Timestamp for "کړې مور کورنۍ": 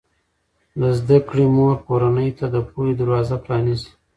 1.27-2.29